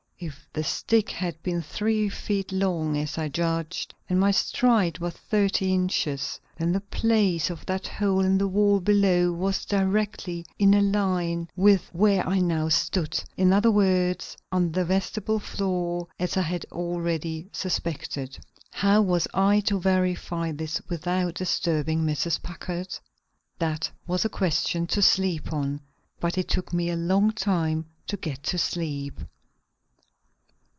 [0.23, 5.15] If the stick had been three feet long, as I judged, and my stride was
[5.15, 10.75] thirty inches, then the place of that hole in the wall below was directly in
[10.75, 16.37] a line with where I now stood, in other words, under the vestibule floor, as
[16.37, 18.37] I had already, suspected.
[18.69, 22.43] How was I to verify this without disturbing Mrs.
[22.43, 22.95] Packard?
[23.57, 25.81] That was a question to sleep on.
[26.19, 29.19] But it took me a long time to get to sleep.